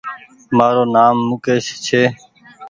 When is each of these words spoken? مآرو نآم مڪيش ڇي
مآرو 0.57 0.83
نآم 0.93 1.15
مڪيش 1.29 1.65
ڇي 1.85 2.03